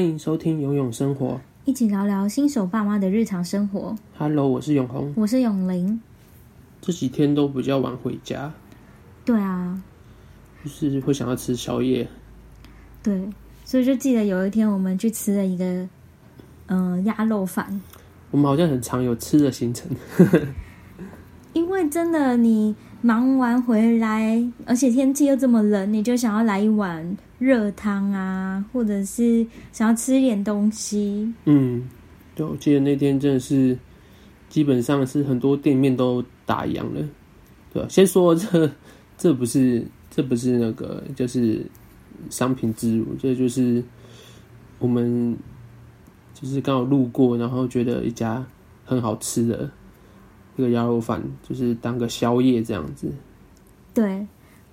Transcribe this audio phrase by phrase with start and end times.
[0.00, 1.34] 欢迎收听《游泳生活》，
[1.66, 3.94] 一起聊聊新手爸妈的日常生活。
[4.16, 6.00] Hello，我是永红，我是永玲。
[6.80, 8.50] 这几天都比较晚回家。
[9.26, 9.82] 对啊，
[10.64, 12.08] 就是会想要吃宵夜。
[13.02, 13.28] 对，
[13.62, 15.66] 所以就记得有一天我们去吃了一个，
[16.68, 17.78] 嗯、呃，鸭肉饭。
[18.30, 19.86] 我们好像很常有吃的行程。
[21.52, 31.32] 因为真的，你忙完回来，而且天气又这么冷，你就想要来一碗热汤啊，或者是想要吃点东西。
[31.46, 31.88] 嗯，
[32.34, 33.78] 对，我记得那天真的是，
[34.50, 37.08] 基本上是很多店面都打烊了，
[37.72, 37.88] 对？
[37.88, 38.70] 先说这，
[39.16, 41.64] 这不是，这不是那个，就是
[42.28, 43.82] 商品置入，这就是
[44.78, 45.34] 我们
[46.34, 48.44] 就是刚好路过，然后觉得一家
[48.84, 49.70] 很好吃的。
[50.56, 53.10] 这个鸭肉饭就是当个宵夜这样子，
[53.94, 54.26] 对。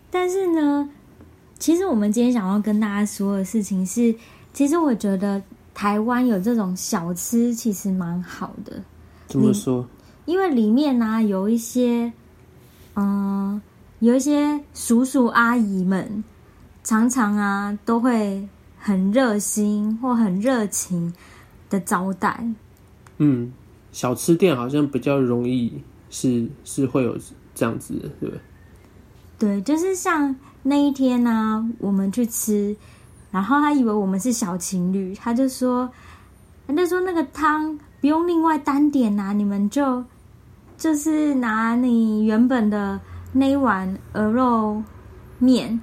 [0.10, 0.90] 但是呢，
[1.60, 4.16] 其实我们今天想要跟大家说的事情是，
[4.54, 5.42] 其实我觉得
[5.74, 8.82] 台湾有这种小吃其实蛮好的。
[9.28, 9.86] 怎么说？
[10.26, 12.12] 因为里面呢、啊、有一些，
[12.96, 13.62] 嗯，
[14.00, 16.24] 有一些叔叔阿姨们
[16.84, 18.48] 常常啊都会
[18.78, 21.14] 很热心或很热情
[21.70, 22.46] 的招待。
[23.18, 23.52] 嗯。
[23.92, 25.74] 小吃店好像比较容易
[26.10, 27.18] 是是会有
[27.56, 28.42] 这样子的，对不对？
[29.40, 32.76] 对，就是像那一天呢、啊，我们去吃，
[33.32, 35.90] 然后他以为我们是小情侣，他就说，
[36.68, 40.04] 他就说那个汤不用另外单点呐、啊，你们就
[40.78, 43.00] 就是拿你原本的
[43.32, 44.82] 那一碗鹅肉
[45.40, 45.80] 面，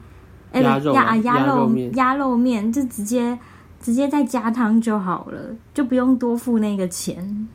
[0.53, 3.39] 鸭肉啊、鸭鸭肉面，鸭肉面就直接
[3.81, 7.49] 直接再加汤就好了，就不用多付那个钱。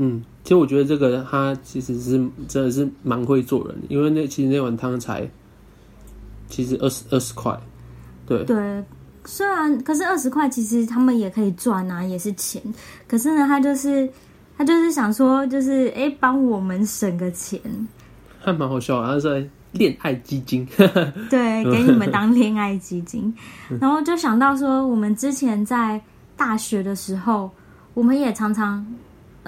[0.00, 2.12] 嗯，其实我觉得这个他其实是
[2.46, 5.28] 真的是蛮会做人的，因为那其实那碗汤才
[6.48, 7.58] 其实二十二十块，
[8.24, 8.84] 对对，
[9.24, 12.62] 虽然可是二十块其实他们也可以赚啊，也是钱。
[13.08, 14.08] 可是呢，他就是
[14.56, 17.60] 他就是想说，就是哎，帮我们省个钱，
[18.38, 19.08] 还蛮好笑的。
[19.08, 20.64] 他说恋爱基金，
[21.28, 23.34] 对， 给你们当恋爱基金。
[23.80, 26.00] 然后就想到说，我们之前在
[26.36, 27.50] 大学的时候，
[27.94, 28.86] 我们也常常。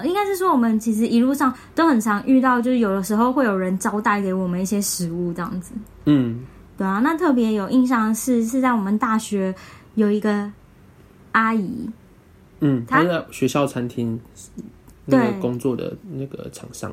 [0.05, 5.71] 应该是说，我们其实一路上都很常遇到，就是有的时候会有人招待给我们一些食物这样子。
[6.05, 6.45] 嗯，
[6.77, 6.99] 对啊。
[7.03, 9.53] 那特别有印象的是，是在我们大学
[9.95, 10.51] 有一个
[11.31, 11.89] 阿姨，
[12.59, 14.19] 嗯，她在学校餐厅
[15.05, 16.91] 那个工作的那个厂商。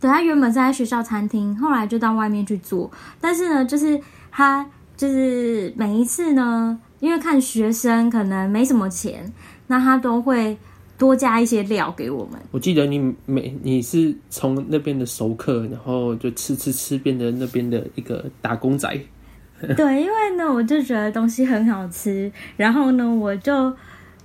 [0.00, 2.90] 对，她原本是在学校餐厅，后来就到外面去做。
[3.20, 4.00] 但是呢，就是
[4.30, 4.64] 她
[4.96, 9.32] 就是每一次呢，因为看学生可能没什么钱，
[9.66, 10.56] 那她都会。
[10.98, 12.40] 多加一些料给我们。
[12.50, 18.88] 我记得你每你是从那边的熟客，然后就吃吃吃，变成那边的一个打工仔。
[19.76, 23.74] 对，因为呢，我就觉得东西很好吃，然后呢，我就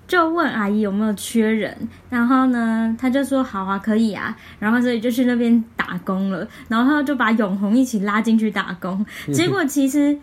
[0.07, 1.75] 就问阿姨有没有缺人，
[2.09, 9.05] 然后呢，她就说好啊，可以啊，然后所以就去那边打工了，然后就把永红一起拉进去打工。
[9.33, 10.17] 结果其实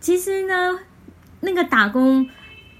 [0.00, 0.78] 其实呢，
[1.40, 2.28] 那个打工。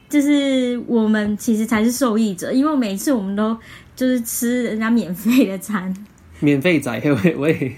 [0.09, 3.55] 就是我们其实才是受益者，因为每次我们都
[3.95, 5.95] 就是吃人家免费的餐，
[6.41, 7.77] 免费仔 喂喂，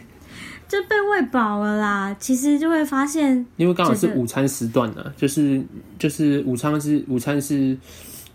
[0.68, 2.16] 就被喂饱了啦。
[2.20, 5.60] 其实就会发现，因为刚好是午餐时段呢，就是
[5.98, 7.76] 就是午餐是午餐是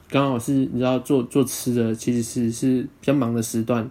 [0.10, 3.90] 刚好是你知道做做吃的，其实是是比较忙的时段。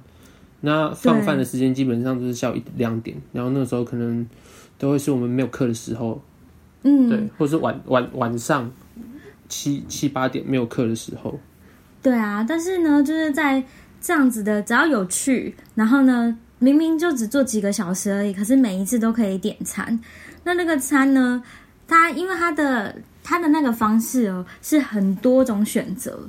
[0.61, 4.27] 那放饭的时间基本上都是下午一两点，然后那个时候可能
[4.77, 6.23] 都会是我们没有课的时候，
[6.83, 8.71] 嗯，对，或是晚晚晚上。
[9.55, 11.39] 七七八点没有课的时候，
[12.03, 13.63] 对啊，但是呢，就是在
[14.01, 20.01] 这样子的，只要有去，然后呢，明明就只做几个小时而已，可是每一次都可以点餐。
[20.43, 21.41] 那那个餐呢，
[21.87, 26.29] 它因为它的它的那个方式哦，是很多种选择，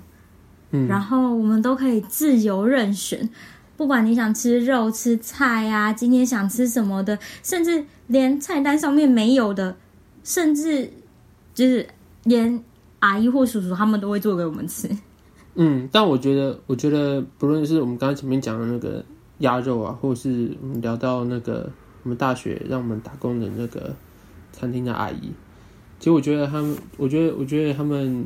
[0.69, 3.27] 嗯，然后我们都可以自由任选，
[3.75, 9.75] 不管你想吃肉、吃菜啊，今天想吃什么的，甚至连菜单上面没有的，
[10.24, 10.92] 甚至
[11.56, 11.88] 就是
[12.24, 12.63] 连。
[13.00, 14.89] 阿姨或叔叔他们都会做给我们吃。
[15.57, 19.01] 嗯，但我觉得，我觉得不论是我们刚才前面讲的那个
[19.39, 21.71] 鸭肉啊，或者是我们聊到那个
[22.03, 23.95] 我们大学让我们打工的那个
[24.51, 25.31] 餐厅的阿姨，
[25.97, 28.25] 其实我觉得他们，我觉得，我觉得他们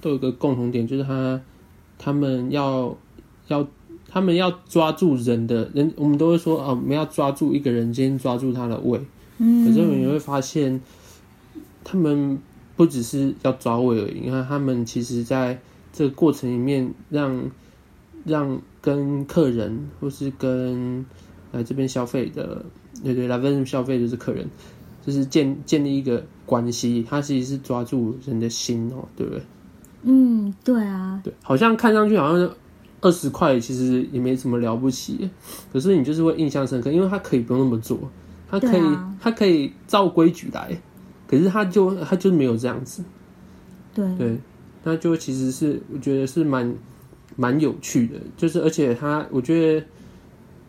[0.00, 1.38] 都有个共同点，就是他
[1.98, 2.96] 他们要
[3.48, 3.66] 要
[4.08, 8.98] 他们要抓住人的人，我们都会说啊，我们要抓住一个人，先抓住他的胃。
[9.36, 10.80] 嗯，可是你会发现
[11.84, 12.38] 他们。
[12.76, 15.58] 不只是要抓胃而已，你看他们其实在
[15.92, 17.30] 这个过程里面让，
[18.24, 21.04] 让让跟客人或是跟
[21.52, 22.64] 来这边消费的，
[23.02, 24.48] 对对，来这边消费就是客人，
[25.06, 29.42] 就是建建立一个关系，他其实是抓住人的心哦，对不对？
[30.02, 32.50] 嗯，对啊，对，好像看上去好像
[33.00, 35.30] 二十块，其实也没什么了不起，
[35.72, 37.98] 可是你就是会印象深刻，因为他可以不用那么做，
[38.50, 40.76] 他可以，啊、他可以照规矩来，
[41.38, 43.02] 可是他就他就没有这样子，
[43.94, 44.38] 对对，
[44.82, 46.74] 那就其实是我觉得是蛮
[47.36, 49.86] 蛮有趣的，就是而且他我觉得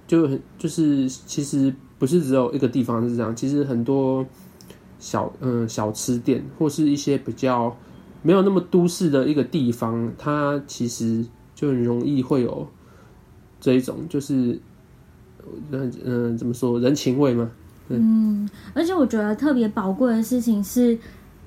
[0.08, 1.74] 就很就是其实。
[1.98, 4.24] 不是只有一个地方是这样，其实很多
[5.00, 7.76] 小嗯小吃店或是一些比较
[8.22, 11.26] 没有那么都市的一个地方，它其实
[11.56, 12.68] 就很容易会有
[13.62, 14.60] 这一种，就是
[15.72, 17.50] 嗯嗯怎么说人情味嘛。
[17.90, 20.98] 嗯，而且我觉得特别宝贵的事情是，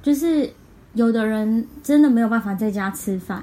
[0.02, 0.48] 就是
[0.94, 3.42] 有的人真的没有办法在家吃饭。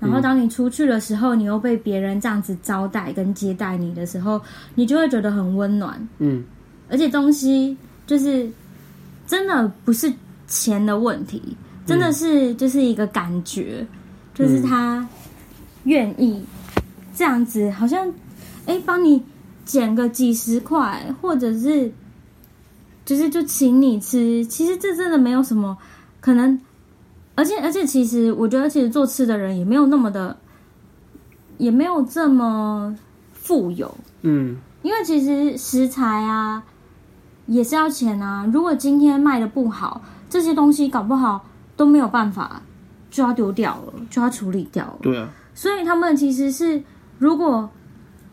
[0.00, 4.38] 然后当你出去的时候，你又被别人这样子招待跟接待你的时候，
[4.74, 6.08] 你就会觉得很温暖。
[6.18, 6.44] 嗯，
[6.90, 7.74] 而且东西
[8.06, 8.46] 就是
[9.26, 10.12] 真的不是
[10.46, 11.56] 钱的问题，
[11.86, 13.88] 真的是就是一个感觉，嗯、
[14.34, 15.08] 就是他
[15.84, 16.44] 愿意
[17.14, 18.12] 这样子，好像
[18.66, 19.22] 哎帮你
[19.64, 21.90] 减个几十块，或者是
[23.04, 24.44] 就是就请你吃。
[24.46, 25.76] 其实这真的没有什么
[26.20, 26.60] 可能。
[27.36, 30.36] 而且而且，其实我觉得，其实做吃的人也没有那么的，
[31.58, 32.96] 也没有这么
[33.32, 33.92] 富有。
[34.22, 36.62] 嗯，因为其实食材啊
[37.46, 38.48] 也是要钱啊。
[38.52, 40.00] 如果今天卖的不好，
[40.30, 41.44] 这些东西搞不好
[41.76, 42.62] 都没有办法，
[43.10, 44.98] 就要丢掉了，就要处理掉了。
[45.02, 45.28] 对啊。
[45.54, 46.80] 所以他们其实是，
[47.18, 47.68] 如果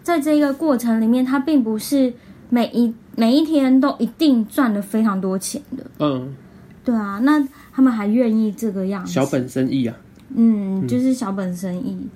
[0.04, 2.14] 在这个过程里面，他并不是
[2.52, 5.84] 每一每一天都一定赚了非常多钱的。
[5.98, 6.36] 嗯。
[6.84, 9.96] 对啊，那他们还愿意这个样子，小本生意啊，
[10.36, 12.10] 嗯，就是小本生意，嗯、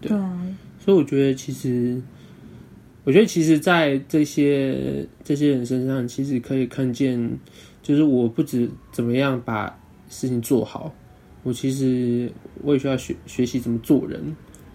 [0.00, 0.40] 对，对啊，
[0.78, 2.00] 所以我觉得其实，
[3.02, 7.36] 我觉得其实，在这些这些人身上，其实可以看见，
[7.82, 9.76] 就是我不止怎么样把
[10.08, 10.94] 事情做好，
[11.42, 12.30] 我其实
[12.62, 14.22] 我也需要学学习怎么做人。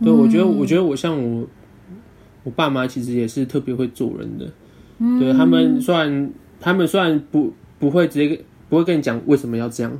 [0.03, 1.47] 对，嗯、我觉得，我觉得我像我
[2.43, 4.49] 我爸妈，其实也是特别会做人的。
[4.99, 8.39] 嗯、对他们，虽然他们虽然不不会直接。
[8.69, 9.91] 不会跟你讲为什么要这样，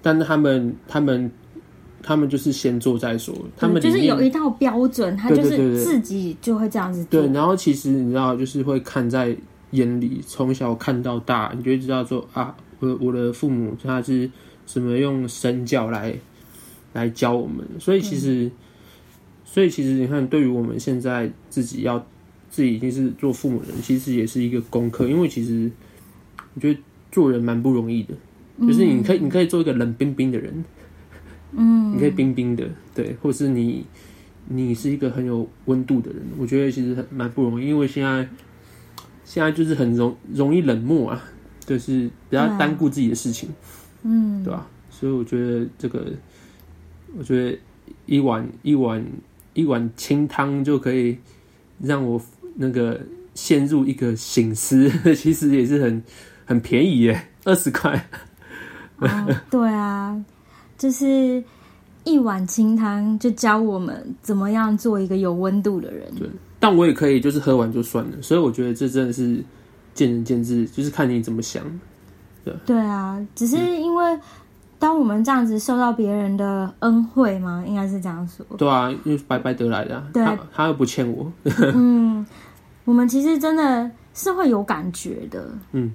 [0.00, 1.30] 但是他们他们
[2.02, 7.20] 他们就是先做再说，他们就是有一套标准，他就是自己就会这样子做。
[7.20, 9.36] 对，然后其实你知道，就是会看在
[9.72, 14.30] 眼里，从小看到大，你就会知道说啊，我我的父母他是
[14.64, 16.14] 怎么用身教来
[16.94, 18.50] 来教我们，所以其实，
[19.56, 22.06] 所以其实你看，对于我们现在自己要
[22.50, 25.70] 自己已经是做父母的人，其实也是一个功课，因为其实
[26.52, 26.78] 我觉得。
[27.08, 28.14] 做人蛮不容易的，
[28.60, 30.64] 就是你可以，你可以做一个冷冰冰的人，
[31.52, 33.86] 嗯， 你可以冰冰的，对，或是你，
[34.48, 38.28] 你是一个很有温度的人，我觉得其实很蛮不容易，因为现在，
[39.24, 41.24] 现在就是很容容易冷漠啊，
[41.64, 43.48] 就是比较单顾自己的事情，
[44.02, 44.68] 嗯，对吧？
[44.90, 46.12] 所以我觉得这个，
[47.16, 47.58] 我觉得
[48.04, 49.02] 一碗一碗
[49.56, 51.18] 一碗清汤就可以
[51.80, 52.20] 让我
[52.54, 53.00] 那个
[53.34, 56.00] 陷入一个醒思， 其实也是很。
[56.48, 58.08] 很便宜耶，二十块。
[59.50, 60.16] 对啊，
[60.78, 61.42] 就是
[62.04, 66.08] 一碗清汤就教我们怎么样做一个有温度的人。
[66.16, 66.28] 对，
[66.60, 69.42] 但我也可以就是喝完就算了，所以我觉得这真的是
[69.92, 71.64] 见仁见智，就是看你怎么想。
[72.44, 74.16] 对，对啊，只是因为
[74.78, 78.44] 当我们这样子受到别人的恩惠吗，应该是这样说。
[78.56, 81.32] 对啊，因为白白得来的，对他他又不欠我。
[81.74, 82.24] 嗯，
[82.84, 85.48] 我们其实真的是会有感觉的。
[85.72, 85.92] 嗯。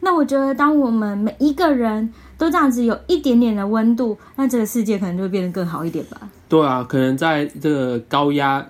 [0.00, 6.30] 那我觉得，当我们每一个人都这样子有一点点的温度，那这个世界可能就会变得更好一点吧。
[6.48, 8.64] 对啊，可能在这个高压、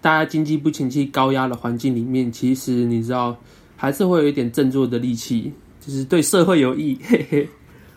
[0.00, 3.36] 大家经济不景气、高压的环境里面，其实你知道，
[3.76, 6.98] 还是会有一点振作的力气，就是对社会有益。
[7.04, 7.48] 嘿嘿。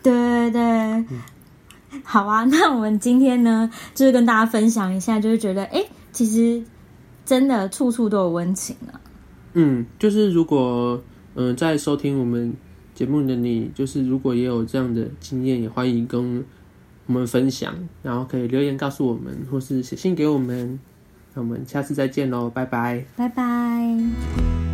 [0.02, 1.06] 对对对，嗯、
[2.04, 2.44] 好啊。
[2.44, 6.62] 那我们今天呢，就是跟大家分享一下，就是觉得，哎，其实
[7.24, 9.00] 真的处处都有温情啊。
[9.54, 11.02] 嗯，就是如果
[11.34, 12.54] 嗯、呃，在收听我们。
[12.96, 16.42] 节目的你，就是如果也有这样的经验，也欢迎跟
[17.04, 20.80] 我们分享，然后可以留言告诉我们，或是写信给我们。
[21.34, 24.65] 那我们下次再见喽，拜拜，拜拜。